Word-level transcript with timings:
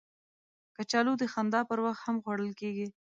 کچالو 0.75 1.13
د 1.21 1.23
خندا 1.33 1.61
پر 1.69 1.79
وخت 1.85 2.01
هم 2.03 2.15
خوړل 2.23 2.51
کېږي 2.61 2.87